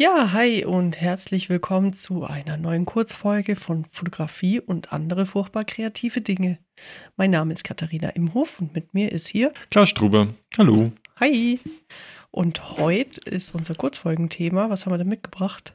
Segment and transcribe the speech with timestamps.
[0.00, 6.20] Ja, hi und herzlich willkommen zu einer neuen Kurzfolge von Fotografie und andere furchtbar kreative
[6.20, 6.60] Dinge.
[7.16, 10.28] Mein Name ist Katharina Imhof und mit mir ist hier Klaus Struber.
[10.56, 10.92] Hallo.
[11.16, 11.58] Hi.
[12.30, 14.70] Und heute ist unser Kurzfolgenthema.
[14.70, 15.74] Was haben wir denn mitgebracht?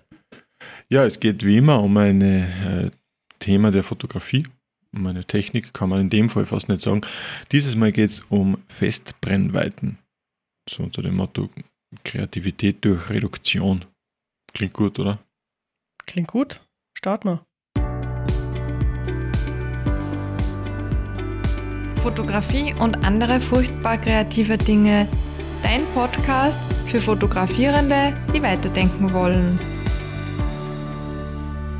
[0.87, 2.92] Ja, es geht wie immer um ein äh,
[3.40, 4.47] Thema der Fotografie.
[4.96, 7.01] Um eine Technik kann man in dem Fall fast nicht sagen.
[7.51, 9.97] Dieses Mal geht es um Festbrennweiten.
[10.69, 11.49] So unter dem Motto
[12.05, 13.83] Kreativität durch Reduktion.
[14.54, 15.20] Klingt gut, oder?
[16.05, 16.62] Klingt gut.
[16.94, 17.46] Start mal.
[22.02, 25.08] Fotografie und andere furchtbar kreative Dinge.
[25.63, 29.58] Dein Podcast für Fotografierende, die weiterdenken wollen.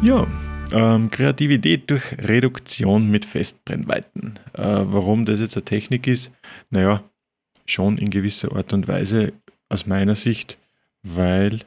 [0.02, 0.25] Ja,
[0.71, 4.39] ähm, Kreativität durch Reduktion mit Festbrennweiten.
[4.53, 6.31] Äh, warum das jetzt eine Technik ist?
[6.71, 7.03] Naja,
[7.66, 9.33] schon in gewisser Art und Weise
[9.69, 10.58] aus meiner Sicht,
[11.03, 11.59] weil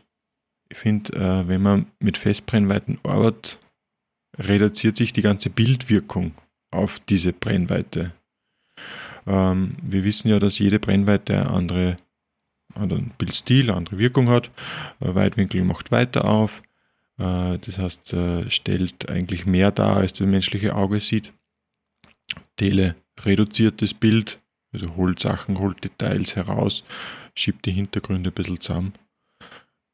[0.69, 3.59] ich finde, äh, wenn man mit Festbrennweiten arbeitet,
[4.38, 6.35] reduziert sich die ganze Bildwirkung
[6.71, 8.13] auf diese Brennweite.
[9.26, 11.96] Ähm, wir wissen ja, dass jede Brennweite eine andere,
[12.74, 14.51] anderen Bildstil, eine andere Wirkung hat.
[15.01, 16.63] Weitwinkel macht weiter auf.
[17.19, 21.32] Äh, das heißt, äh, stellt eigentlich mehr dar, als das menschliche Auge sieht.
[22.57, 24.41] Tele reduziert das Bild,
[24.73, 26.85] also holt Sachen, holt Details heraus,
[27.35, 28.93] schiebt die Hintergründe ein bisschen zusammen.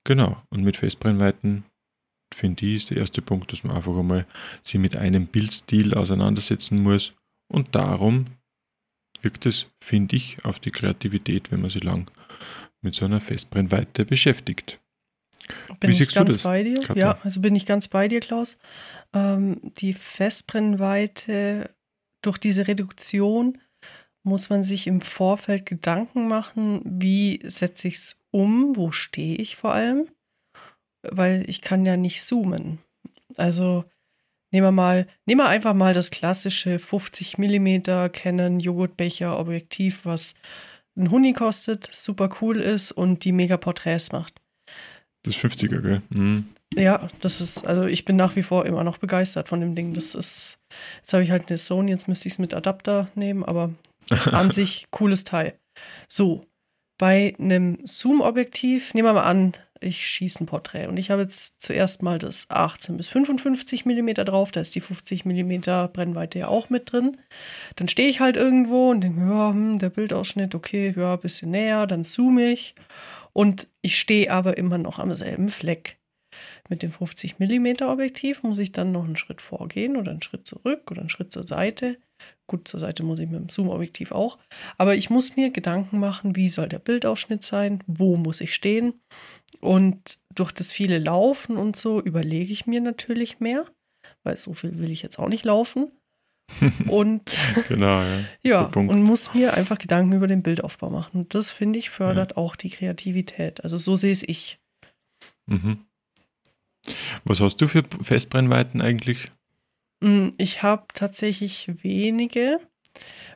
[0.05, 1.65] Genau, und mit Festbrennweiten
[2.35, 4.27] finde ich ist der erste Punkt, dass man einfach einmal
[4.63, 7.13] sich mit einem Bildstil auseinandersetzen muss
[7.49, 8.27] und darum
[9.21, 12.11] wirkt es, finde ich, auf die Kreativität, wenn man sich lang
[12.81, 14.81] mit so einer Festbrennweite beschäftigt.
[15.81, 16.81] Bin Wie ich ganz bei dir?
[16.81, 16.95] Katja?
[16.97, 18.59] Ja, also bin ich ganz bei dir, Klaus.
[19.13, 21.71] Ähm, die Festbrennweite
[22.23, 23.59] durch diese Reduktion
[24.23, 29.57] muss man sich im Vorfeld Gedanken machen, wie setze ich es um, wo stehe ich
[29.57, 30.09] vor allem,
[31.03, 32.79] weil ich kann ja nicht zoomen.
[33.37, 33.85] Also
[34.53, 40.35] nehmen wir mal, nehmen wir einfach mal das klassische 50 mm Canon Joghurtbecher Objektiv, was
[40.97, 44.41] ein Huni kostet, super cool ist und die mega Porträts macht.
[45.23, 46.03] Das 50er, gell?
[46.11, 46.49] Mhm.
[46.75, 49.95] Ja, das ist, also ich bin nach wie vor immer noch begeistert von dem Ding.
[49.95, 50.59] Das ist,
[50.99, 53.71] jetzt habe ich halt eine Sony, jetzt müsste ich es mit Adapter nehmen, aber
[54.31, 55.59] an sich cooles Teil.
[56.09, 56.47] So,
[56.99, 61.61] bei einem Zoom-Objektiv, nehmen wir mal an, ich schieße ein Porträt und ich habe jetzt
[61.61, 65.61] zuerst mal das 18 bis 55 mm drauf, da ist die 50 mm
[65.93, 67.17] Brennweite ja auch mit drin.
[67.77, 71.51] Dann stehe ich halt irgendwo und denke, ja, hm, der Bildausschnitt, okay, ja, ein bisschen
[71.51, 72.75] näher, dann zoome ich
[73.33, 75.99] und ich stehe aber immer noch am selben Fleck.
[76.69, 80.47] Mit dem 50 mm Objektiv muss ich dann noch einen Schritt vorgehen oder einen Schritt
[80.47, 81.99] zurück oder einen Schritt zur Seite
[82.47, 84.39] Gut, zur Seite muss ich mit dem Zoom-Objektiv auch.
[84.77, 88.95] Aber ich muss mir Gedanken machen, wie soll der Bildausschnitt sein, wo muss ich stehen.
[89.61, 93.67] Und durch das viele Laufen und so überlege ich mir natürlich mehr,
[94.25, 95.93] weil so viel will ich jetzt auch nicht laufen.
[96.89, 97.37] Und
[97.69, 101.21] genau, ja, ja und muss mir einfach Gedanken über den Bildaufbau machen.
[101.21, 102.37] Und das finde ich fördert ja.
[102.37, 103.63] auch die Kreativität.
[103.65, 104.59] Also so sehe es ich.
[105.47, 105.87] Mhm.
[107.25, 109.31] Was hast du für Festbrennweiten eigentlich?
[110.03, 112.59] Mm, ich habe tatsächlich wenige,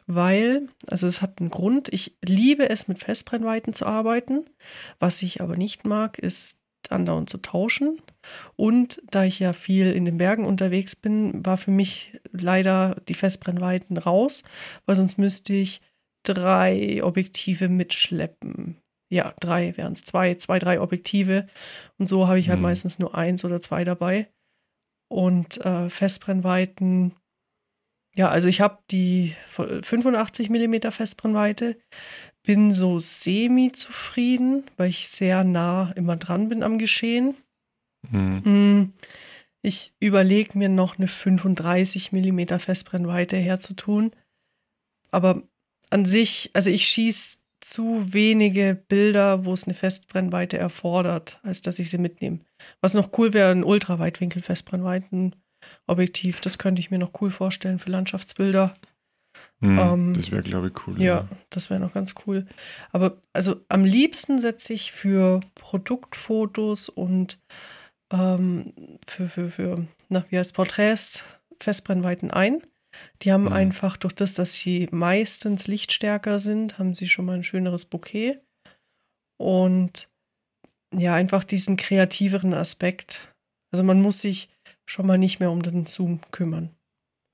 [0.06, 4.44] weil, also es hat einen Grund, ich liebe es mit Festbrennweiten zu arbeiten.
[4.98, 6.58] Was ich aber nicht mag, ist
[6.90, 8.02] andauernd zu tauschen.
[8.56, 13.14] Und da ich ja viel in den Bergen unterwegs bin, war für mich leider die
[13.14, 14.42] Festbrennweiten raus,
[14.86, 15.80] weil sonst müsste ich
[16.24, 18.76] drei Objektive mitschleppen.
[19.08, 21.46] Ja, drei wären es, zwei, zwei, drei Objektive.
[21.96, 22.64] Und so habe ich halt hm.
[22.64, 24.28] meistens nur eins oder zwei dabei
[25.08, 27.12] und äh, Festbrennweiten.
[28.14, 31.76] Ja, also ich habe die 85 mm Festbrennweite,
[32.42, 37.36] bin so semi zufrieden, weil ich sehr nah immer dran bin am Geschehen.
[38.10, 38.92] Mhm.
[39.62, 44.12] Ich überlege mir noch eine 35 mm Festbrennweite herzutun.
[45.10, 45.42] Aber
[45.90, 51.78] an sich, also ich schieße zu wenige Bilder, wo es eine Festbrennweite erfordert, als dass
[51.78, 52.45] ich sie mitnehme.
[52.80, 56.40] Was noch cool wäre, ein Ultraweitwinkel-Festbrennweiten-Objektiv.
[56.40, 58.74] Das könnte ich mir noch cool vorstellen für Landschaftsbilder.
[59.60, 61.00] Mm, ähm, das wäre, glaube ich, cool.
[61.00, 61.28] Ja, ja.
[61.50, 62.46] das wäre noch ganz cool.
[62.92, 67.38] Aber also am liebsten setze ich für Produktfotos und
[68.12, 68.72] ähm,
[69.06, 71.24] für, für, für, na, wie heißt Porträts,
[71.60, 72.62] Festbrennweiten ein.
[73.22, 73.52] Die haben mhm.
[73.52, 78.40] einfach durch das, dass sie meistens lichtstärker sind, haben sie schon mal ein schöneres Bouquet.
[79.38, 80.08] Und
[80.98, 83.34] ja, einfach diesen kreativeren Aspekt.
[83.72, 84.48] Also man muss sich
[84.86, 86.70] schon mal nicht mehr um den Zoom kümmern.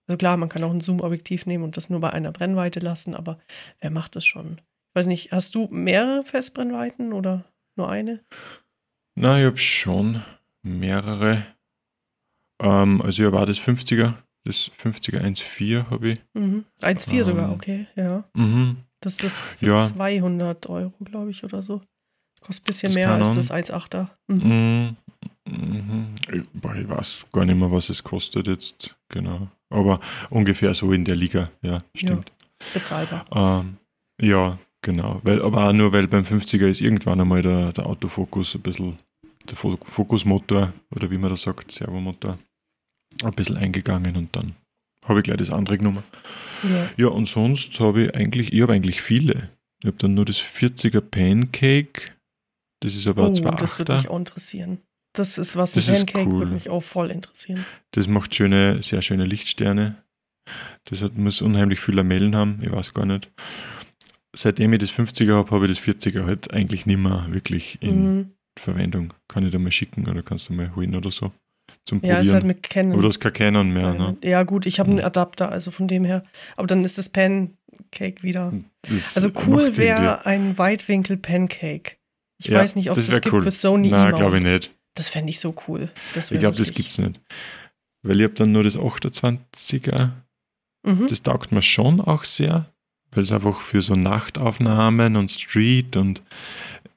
[0.08, 3.14] Also klar, man kann auch ein Zoom-Objektiv nehmen und das nur bei einer Brennweite lassen,
[3.14, 3.38] aber
[3.80, 4.60] wer macht das schon?
[4.60, 7.44] Ich weiß nicht, hast du mehrere Festbrennweiten oder
[7.76, 8.20] nur eine?
[9.14, 10.22] Na, ich habe schon
[10.62, 11.46] mehrere.
[12.60, 14.14] Ähm, also ich habe auch das 50er,
[14.44, 16.20] das 50er 1.4 habe ich.
[16.34, 16.64] Mhm.
[16.80, 18.24] 1,4 Ähm, sogar, okay, ja.
[18.34, 18.78] Mhm.
[19.00, 19.76] Das ist das für Ja.
[19.76, 21.82] 200 Euro, glaube ich, oder so.
[22.42, 24.08] Kostet ein bisschen mehr als das 1,8er.
[24.28, 24.38] Mhm.
[24.38, 24.96] Mhm.
[25.46, 26.14] Mhm.
[26.32, 28.94] Ich, weiß gar nicht mehr, was es kostet jetzt.
[29.08, 29.48] Genau.
[29.70, 30.00] Aber
[30.30, 32.30] ungefähr so in der Liga, ja, stimmt.
[32.74, 33.24] Bezahlbar.
[33.34, 33.76] Ähm,
[34.20, 35.20] ja, genau.
[35.24, 38.96] Weil, aber auch nur, weil beim 50er ist irgendwann einmal der, der Autofokus ein bisschen,
[39.48, 42.38] der Fo- Fokusmotor oder wie man das sagt, Servomotor,
[43.24, 44.54] ein bisschen eingegangen und dann
[45.06, 46.02] habe ich gleich das andere genommen.
[46.62, 46.88] Ja.
[46.96, 49.50] Ja, und sonst habe ich eigentlich, ich habe eigentlich viele.
[49.82, 52.12] Ich habe dann nur das 40er Pancake,
[52.82, 53.58] das ist aber Oh, ein 2,8er.
[53.60, 54.78] das würde mich auch interessieren.
[55.14, 56.38] Das ist was, ein Das ist Pancake cool.
[56.40, 57.64] würde mich auch voll interessieren.
[57.90, 60.02] Das macht schöne, sehr schöne Lichtsterne.
[60.84, 63.30] Das hat, muss unheimlich viel Lamellen haben, ich weiß gar nicht.
[64.34, 68.16] Seitdem ich das 50er habe, habe ich das 40er halt eigentlich nicht mehr wirklich in
[68.16, 68.30] Mhm.
[68.58, 69.12] Verwendung.
[69.28, 71.32] Kann ich dir mal schicken oder kannst du mal holen oder so.
[71.84, 72.46] Zum Ja, ist halt Probieren.
[72.46, 72.92] mit Canon.
[72.92, 74.16] aber du hast kein Canon mehr, ne?
[74.24, 75.04] Ja, gut, ich habe einen Mhm.
[75.04, 76.24] Adapter, also von dem her.
[76.56, 78.52] Aber dann ist das Pancake wieder.
[78.82, 81.96] Das Also cool wäre ein Weitwinkel-Pancake.
[82.44, 83.42] Ich Ja, weiß nicht, ob es das das, gibt cool.
[83.42, 84.70] für Sony Nein, glaube ich nicht.
[84.94, 85.90] Das fände ich so cool.
[86.14, 87.20] Ich glaube, das gibt es nicht.
[88.02, 90.10] Weil ich habe dann nur das 28er.
[90.84, 91.06] Mhm.
[91.08, 92.66] Das taugt mir schon auch sehr,
[93.12, 96.22] weil es einfach für so Nachtaufnahmen und Street und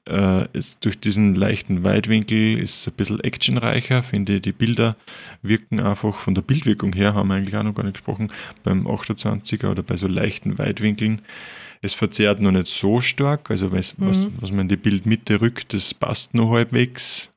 [0.08, 4.42] äh, ist durch diesen leichten Weitwinkel ist es ein bisschen actionreicher, finde ich.
[4.42, 4.96] Die Bilder
[5.42, 8.32] wirken einfach von der Bildwirkung her, haben wir eigentlich auch noch gar nicht gesprochen,
[8.62, 11.22] beim 28er oder bei so leichten Weitwinkeln.
[11.86, 14.34] Es verzerrt noch nicht so stark, also was, was, Mhm.
[14.40, 17.30] was man in die Bildmitte rückt, das passt noch halbwegs.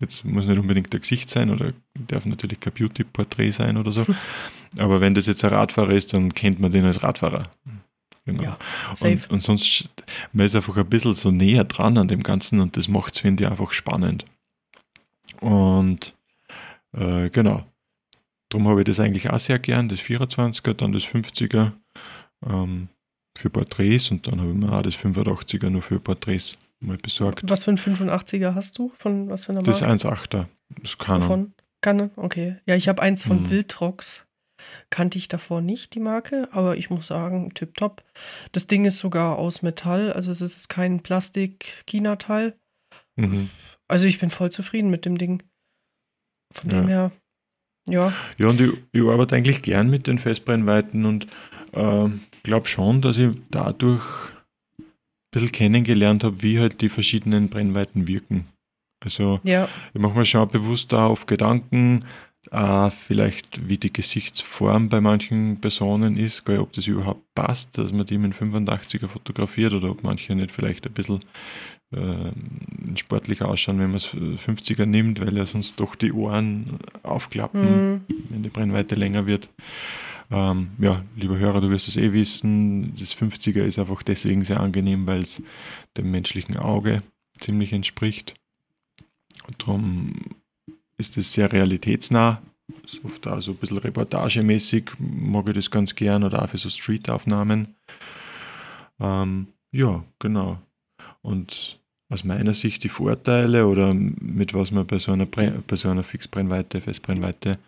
[0.00, 1.72] Jetzt muss nicht unbedingt der Gesicht sein oder
[2.08, 4.04] darf natürlich kein Beauty-Porträt sein oder so.
[4.78, 7.48] Aber wenn das jetzt ein Radfahrer ist, dann kennt man den als Radfahrer.
[8.26, 8.42] Genau.
[8.42, 8.58] Ja,
[9.02, 9.88] und, und sonst,
[10.32, 13.20] man ist einfach ein bisschen so näher dran an dem Ganzen und das macht es,
[13.20, 14.24] finde ich, einfach spannend.
[15.40, 16.14] Und
[16.92, 17.64] äh, genau.
[18.48, 21.72] Darum habe ich das eigentlich auch sehr gern, das 24er, dann das 50er
[22.46, 22.88] ähm,
[23.36, 27.42] für Porträts und dann habe ich mir auch das 85er nur für Porträts mal besorgt.
[27.48, 28.92] Was für ein 85er hast du?
[28.96, 29.94] Von was für einer Das Marke?
[30.08, 30.46] 1,8er,
[30.82, 31.22] das Canon.
[31.22, 32.10] Von Canon?
[32.16, 32.56] Okay.
[32.66, 33.50] Ja, ich habe eins von Mhm.
[33.50, 34.24] Wildrox.
[34.88, 38.02] Kannte ich davor nicht, die Marke, aber ich muss sagen, tipptopp.
[38.52, 42.54] Das Ding ist sogar aus Metall, also es ist kein Plastik-China-Teil.
[43.16, 43.50] Mhm.
[43.88, 45.42] Also ich bin voll zufrieden mit dem Ding.
[46.52, 46.80] Von Ja.
[46.80, 47.12] dem her,
[47.88, 48.12] ja.
[48.38, 51.26] Ja, und ich, ich arbeite eigentlich gern mit den Festbrennweiten und
[51.74, 54.04] ähm, glaube schon, dass ich dadurch
[54.78, 54.84] ein
[55.30, 58.46] bisschen kennengelernt habe, wie halt die verschiedenen Brennweiten wirken.
[59.02, 62.04] Also Ja, ich mache mir schon bewusst darauf Gedanken,
[62.50, 67.92] äh, vielleicht wie die Gesichtsform bei manchen Personen ist, gell, ob das überhaupt passt, dass
[67.92, 71.20] man die mit 85er fotografiert oder ob manche nicht vielleicht ein bisschen
[71.92, 77.92] äh, sportlicher ausschauen, wenn man es 50er nimmt, weil ja sonst doch die Ohren aufklappen
[77.92, 78.00] mhm.
[78.30, 79.48] wenn die Brennweite länger wird.
[80.34, 84.58] Ähm, ja, lieber Hörer, du wirst es eh wissen, das 50er ist einfach deswegen sehr
[84.58, 85.40] angenehm, weil es
[85.96, 87.04] dem menschlichen Auge
[87.38, 88.34] ziemlich entspricht.
[89.46, 90.14] Und darum
[90.98, 92.42] ist es sehr realitätsnah.
[93.04, 96.68] Oft auch so ein bisschen reportagemäßig, mag ich das ganz gern oder auch für so
[96.68, 97.76] Streetaufnahmen.
[98.98, 100.58] Ähm, ja, genau.
[101.22, 101.78] Und
[102.14, 105.88] aus meiner Sicht die Vorteile oder mit was man bei so einer, Bre bei so
[105.90, 107.58] einer Fixbrennweite, Festbrennweite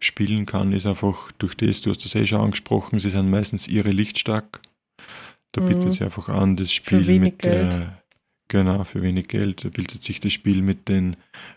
[0.00, 3.68] spielen kann, ist einfach durch das, du hast das eh schon angesprochen, sie sind meistens
[3.68, 4.60] irre lichtstark.
[5.52, 5.66] Da Mhm.
[5.66, 7.72] bietet sich einfach an, das Spiel mit Geld.
[7.72, 8.02] der,
[8.48, 11.16] genau, für wenig Geld, da bietet sich das Spiel mit den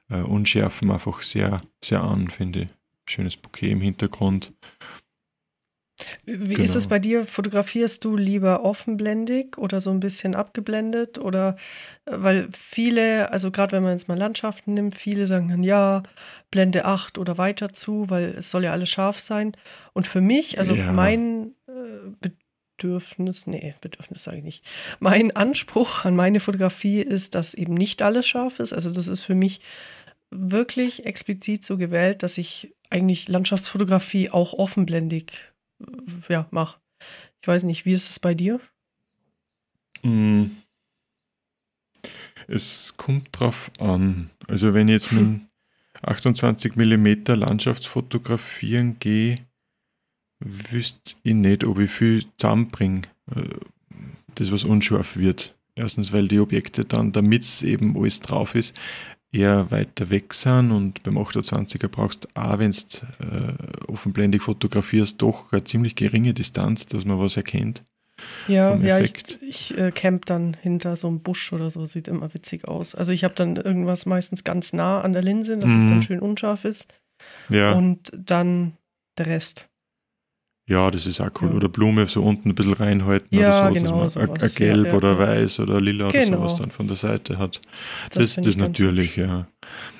[0.10, 2.68] äh, Unschärfen einfach sehr, sehr an, finde ich.
[3.06, 4.52] Schönes Bouquet im Hintergrund.
[6.40, 6.64] Wie Genau.
[6.64, 7.26] ist es bei dir?
[7.26, 11.18] Fotografierst du lieber offenblendig oder so ein bisschen abgeblendet?
[11.20, 11.58] Oder
[12.06, 16.04] äh, weil viele, also gerade wenn man jetzt mal Landschaften nimmt, viele sagen dann ja,
[16.52, 19.52] Blende 8 oder weiter zu, weil es soll ja alles scharf sein.
[19.94, 20.92] Und für mich, also Ja.
[20.92, 22.32] mein äh,
[22.78, 24.66] Bedürfnis, nee, Bedürfnis sage ich nicht.
[25.00, 28.74] Mein Anspruch an meine Fotografie ist, dass eben nicht alles scharf ist.
[28.74, 29.62] Also das ist für mich
[30.32, 35.51] wirklich explizit so gewählt, dass ich eigentlich Landschaftsfotografie auch offenblendig
[36.30, 36.80] ja, mache.
[37.42, 38.60] Ich weiß nicht, wie ist es bei dir?
[40.04, 40.46] Mm.
[42.48, 44.30] Es kommt drauf an.
[44.48, 45.42] Also wenn ich jetzt mit
[46.02, 49.36] 28 mm Landschaftsfotografieren gehe,
[50.40, 53.04] wüsste ich nicht, ob ich viel zusammenbringe,
[53.36, 53.42] äh,
[54.36, 55.56] das was unscharf wird.
[55.76, 58.78] Erstens, weil die Objekte dann, damit es eben alles drauf ist,
[59.32, 62.78] eher weiter weg sind und beim 28er brauchst du auch, wenn du
[63.26, 67.84] äh, offenblendig fotografierst, doch eine ziemlich geringe Distanz, dass man was erkennt.
[68.48, 72.32] Ja, ja, ich, ich äh, camp dann hinter so einem Busch oder so, sieht immer
[72.36, 72.94] witzig aus.
[72.94, 75.88] Also ich habe dann irgendwas meistens ganz nah an der Linse, dass es Mhm.
[75.88, 76.94] dann schön unscharf ist.
[77.50, 78.74] Ja, Und dann
[79.18, 79.70] der Rest.
[80.72, 81.50] Ja, das ist auch cool.
[81.50, 81.56] Ja.
[81.56, 84.38] Oder Blume so unten ein bisschen reinhalten Ja, oder so, genau, dass man ein- ein
[84.38, 84.56] sowas.
[84.56, 86.38] Gelb Ja, oder weiß oder lila Genau.
[86.40, 87.60] oder sowas dann von der Seite hat.
[88.12, 89.48] Das Das, ganz natürlich, ja.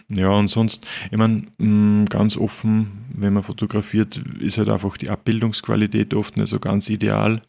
[0.10, 6.14] Ja, und sonst, ich meine, ganz offen, wenn man fotografiert, ist halt einfach die Abbildungsqualität
[6.14, 7.42] oft nicht so ganz ideal.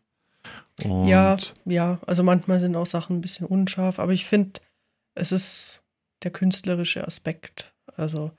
[0.85, 4.61] Und Ja, ja, also manchmal sind auch Sachen ein bisschen unscharf, aber ich finde,
[5.15, 5.81] es ist
[6.23, 7.73] der künstlerische Aspekt.
[7.97, 8.31] Also,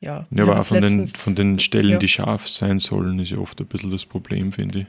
[0.00, 0.26] ja.
[0.30, 1.98] Ja, aber auch von den, von den Stellen, ja.
[1.98, 4.86] die scharf sein sollen, ist ja oft ein bisschen das Problem, finde ich.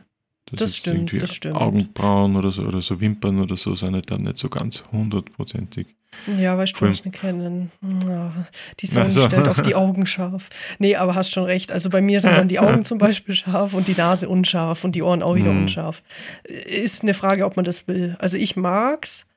[0.51, 1.55] Dass Das stimmt, das stimmt.
[1.57, 5.87] Augenbrauen oder so, oder so Wimpern oder so sind halt dann nicht so ganz hundertprozentig.
[6.25, 7.69] Ja, ich nicht kennen.
[8.07, 8.31] Ja,
[8.79, 9.25] die Sonne Ach so.
[9.27, 10.49] stellt auf die Augen scharf.
[10.79, 11.71] Nee, aber hast schon recht.
[11.71, 14.95] Also bei mir sind dann die Augen zum Beispiel scharf und die Nase unscharf und
[14.95, 15.63] die Ohren auch wieder Mhm.
[15.63, 16.01] unscharf.
[16.43, 18.15] Ist eine Frage, ob man das will.
[18.19, 19.27] Also ich mag's.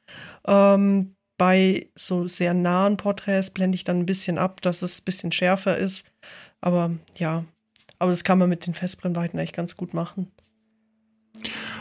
[0.46, 5.04] Ähm, bei so sehr nahen Porträts blende ich dann ein bisschen ab, dass es ein
[5.06, 6.06] bisschen schärfer ist.
[6.60, 7.46] Aber ja,
[7.98, 10.30] aber das kann man mit den Festbrennweiten eigentlich ganz gut machen.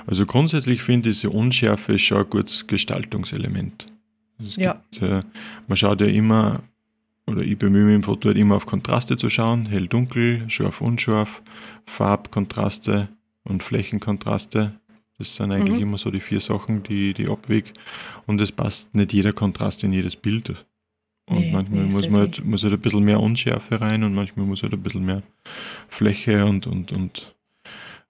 [0.07, 3.85] Also grundsätzlich finde ich, diese Unschärfe ist schon ein gutes Gestaltungselement.
[4.39, 4.81] Also Ja.
[4.91, 5.19] Gibt, äh,
[5.67, 6.63] man schaut ja immer,
[7.27, 11.41] oder ich bemühe mich im Foto halt immer auf Kontraste zu schauen, hell-dunkel, scharf-unscharf,
[11.85, 13.09] Farbkontraste
[13.43, 14.79] und Flächenkontraste.
[15.19, 15.81] Das sind eigentlich Mhm.
[15.83, 17.73] immer so die vier Sachen, die, die abweg.
[18.25, 20.65] Und es passt nicht jeder Kontrast in jedes Bild.
[21.27, 24.15] Und Nee, manchmal nee, muss man halt, muss halt ein bisschen mehr Unschärfe rein und
[24.15, 25.21] manchmal muss halt ein bisschen mehr
[25.87, 27.35] Fläche und, und, und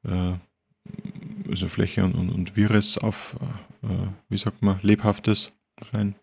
[0.06, 0.34] äh,
[1.50, 3.36] also Fläche und, und, und Virus auf,
[3.84, 3.88] äh,
[4.30, 5.51] wie sagt man, Lebhaftes
[5.92, 6.16] rein.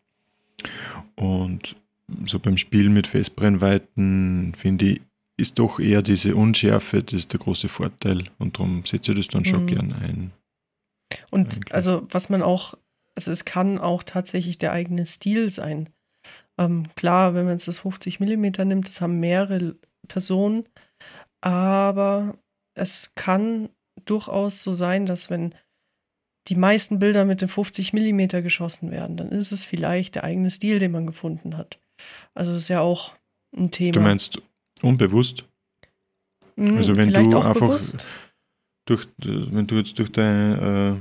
[1.17, 1.77] Und
[2.25, 5.01] so beim Spiel mit Festbrennweiten, finde ich,
[5.37, 8.25] ist doch eher diese Unschärfe, das ist der große Vorteil.
[8.39, 9.67] Und darum setze ich das dann schon Mhm.
[9.67, 10.31] gern ein.
[11.31, 11.75] Und Eigentlich.
[11.75, 12.75] also, was man auch,
[13.15, 15.89] also es kann auch tatsächlich der eigene Stil sein.
[16.59, 19.77] Ähm, klar, wenn man jetzt das 50 Millimeter nimmt, das haben mehrere
[20.09, 20.65] Personen,
[21.41, 22.37] aber
[22.75, 23.69] es kann
[24.05, 25.55] durchaus so sein, dass wenn
[26.49, 30.51] die meisten Bilder mit dem 50 Millimeter geschossen werden, dann ist es vielleicht der eigene
[30.51, 31.79] Stil, den man gefunden hat.
[32.35, 33.15] Also das ist ja auch
[33.57, 33.93] ein Thema.
[33.93, 34.41] Du meinst
[34.83, 35.45] unbewusst?
[36.57, 38.07] Mm, also wenn vielleicht du auch einfach- bewusst.
[38.87, 40.95] Durch, wenn du jetzt durch dein, äh,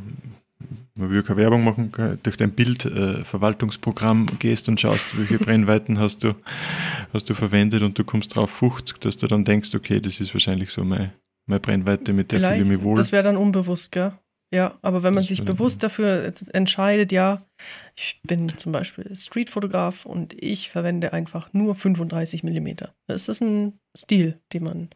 [0.95, 1.91] man will keine Werbung machen,
[2.23, 6.35] durch dein Bildverwaltungsprogramm gehst und schaust, welche Brennweiten hast du,
[7.13, 10.33] hast du verwendet und du kommst drauf 50, dass du dann denkst, okay, das ist
[10.33, 11.13] wahrscheinlich so meine,
[11.47, 12.95] meine Brennweite, mit der fühle ich mich wohl.
[12.95, 14.13] Das wäre dann unbewusst, gell?
[14.53, 17.45] Ja, aber wenn man Das sich bewusst dafür entscheidet, ja,
[17.95, 22.93] ich bin zum Beispiel Streetfotograf und ich verwende einfach nur 35 Millimeter.
[23.07, 24.89] Das ist ein Stil, den man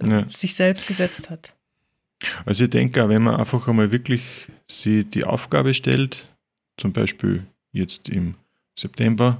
[0.00, 0.28] äh, Ja.
[0.28, 1.55] sich selbst gesetzt hat.
[2.44, 4.22] Also ich denke, auch wenn man einfach einmal wirklich
[4.70, 6.32] sie die Aufgabe stellt,
[6.78, 8.34] zum Beispiel jetzt im
[8.78, 9.38] September,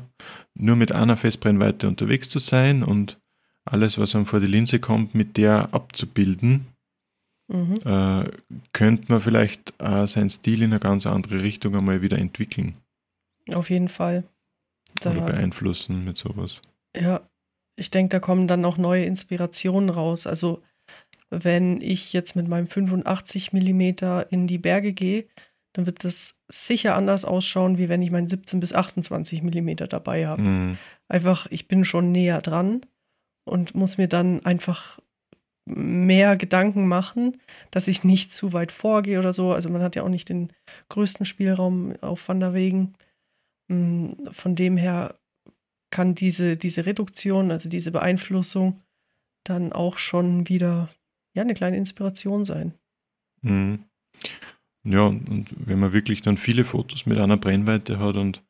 [0.55, 3.19] nur mit einer Festbrennweite unterwegs zu sein und
[3.65, 6.67] alles, was einem vor die Linse kommt, mit der abzubilden,
[7.49, 7.79] Mhm.
[7.85, 8.25] äh,
[8.73, 12.75] könnte man vielleicht äh, seinen Stil in eine ganz andere Richtung einmal wieder entwickeln
[13.55, 14.25] Auf jeden Fall.
[15.05, 16.61] oder Da, beeinflussen mit sowas.
[16.97, 17.21] ja,
[17.77, 20.27] ich denke, da kommen dann auch neue Inspirationen raus.
[20.27, 20.61] Also,
[21.31, 25.27] wenn ich jetzt mit meinem 85 Millimeter in die Berge gehe,
[25.73, 30.27] dann wird das sicher anders ausschauen, wie wenn ich meinen 17 bis 28 Millimeter dabei
[30.27, 30.43] habe.
[30.43, 30.79] Mhm.
[31.09, 32.81] einfach, ich bin schon näher dran
[33.45, 34.99] und muss mir dann einfach
[35.67, 37.41] mehr Gedanken machen,
[37.71, 39.53] dass ich nicht zu weit vorgehe oder so.
[39.53, 40.53] Also man hat ja auch nicht den
[40.89, 42.95] größten Spielraum auf Wanderwegen.
[43.69, 45.17] Mm, Von dem her
[45.91, 48.81] kann diese, diese Reduktion, also diese Beeinflussung,
[49.45, 50.89] dann auch schon wieder
[51.37, 52.73] ja, eine kleine Inspiration sein.
[53.43, 53.85] Mhm.
[54.85, 58.43] Ja, und wenn man wirklich dann viele Fotos mit einer Brennweite hat und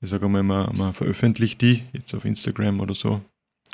[0.00, 3.20] ich sage mal, man, man veröffentlicht die jetzt auf Instagram oder so,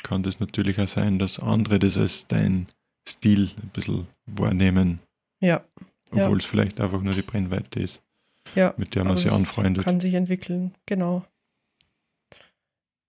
[0.03, 2.67] kann das natürlich auch sein, dass andere das als dein
[3.09, 5.01] Stil ein bisschen wahrnehmen,
[5.41, 5.63] Ja,
[6.13, 6.25] Ja.
[6.27, 8.01] obwohl es vielleicht einfach nur die Brennweite ist,
[8.55, 8.73] ja.
[8.77, 9.85] mit der man sich anfreundet.
[9.85, 11.25] Kann sich entwickeln, genau.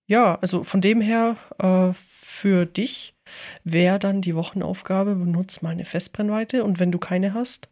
[0.08, 3.16] Ja, also von dem her, äh, für dich
[3.64, 7.70] wäre dann die Wochenaufgabe, benutzt mal eine Festbrennweite und wenn du keine hast,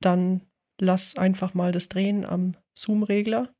[0.00, 0.42] dann
[0.78, 3.52] lass einfach mal das Drehen am Zoom-Regler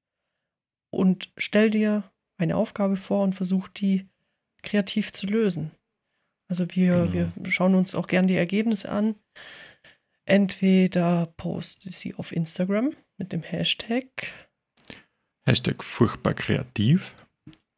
[0.91, 4.09] und stell dir eine Aufgabe vor und versuch die
[4.62, 5.71] kreativ zu lösen.
[6.49, 7.33] Also wir, Genau.
[7.37, 9.15] wir schauen uns auch gern die Ergebnisse an.
[10.25, 14.07] Entweder poste sie auf Instagram mit dem Hashtag
[15.45, 17.15] Hashtag furchtbar kreativ.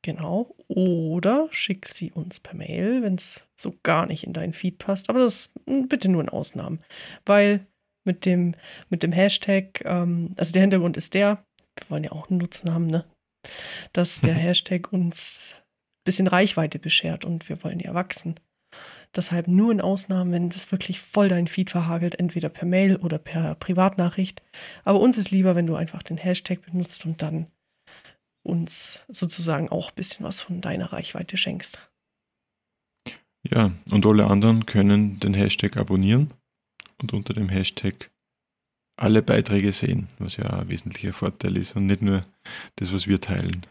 [0.02, 0.54] Genau.
[0.66, 5.08] Oder schick sie uns per Mail, wenn es so gar nicht in deinen Feed passt.
[5.08, 6.80] Aber das mm, bitte nur in Ausnahmen.
[7.24, 7.66] Weil
[8.04, 8.54] mit dem,
[8.90, 9.84] mit dem Hashtag.
[9.84, 11.44] Ähm, also der Hintergrund ist der,
[11.76, 13.04] wir wollen ja auch einen Nutzen haben, ne?
[13.92, 18.34] Dass der Hashtag uns ein bisschen Reichweite beschert und wir wollen ja wachsen.
[19.14, 23.18] Deshalb nur in Ausnahmen, wenn es wirklich voll dein Feed verhagelt, entweder per Mail oder
[23.18, 24.42] per Privatnachricht.
[24.84, 27.46] Aber uns ist lieber, wenn du einfach den Hashtag benutzt und dann
[28.42, 31.80] uns sozusagen auch ein bisschen was von deiner Reichweite schenkst.
[33.44, 36.32] Ja, und alle anderen können den Hashtag abonnieren
[37.00, 38.10] und unter dem Hashtag
[38.96, 42.20] alle Beiträge sehen, was ja ein wesentlicher Vorteil ist und nicht nur
[42.76, 43.66] das, was wir teilen.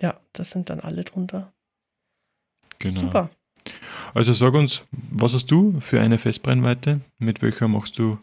[0.00, 1.52] Ja, das sind dann alle drunter.
[2.78, 3.00] Genau.
[3.00, 3.30] Super.
[4.14, 7.00] Also sag uns, was hast du für eine Festbrennweite?
[7.18, 8.18] Mit welcher machst du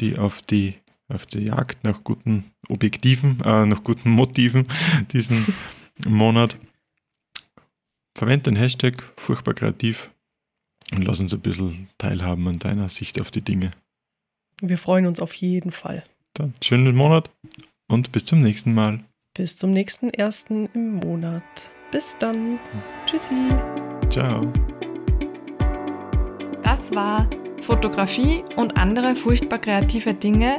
[0.00, 0.74] die auf die
[1.08, 4.66] auf die Jagd nach guten Objektiven, äh, nach guten Motiven
[5.12, 5.46] diesen
[6.06, 6.56] Monat?
[8.16, 10.10] Verwende den Hashtag furchtbar kreativ
[10.92, 13.72] und lass uns ein bisschen teilhaben an deiner Sicht auf die Dinge.
[14.60, 16.02] Wir freuen uns auf jeden Fall.
[16.34, 17.30] Dann schönen Monat
[17.88, 19.04] und bis zum nächsten Mal.
[19.34, 21.70] Bis zum nächsten ersten im Monat.
[21.92, 22.58] Bis dann.
[23.04, 23.34] Tschüssi.
[24.10, 24.50] Ciao.
[26.62, 27.28] Das war
[27.62, 30.58] Fotografie und andere furchtbar kreative Dinge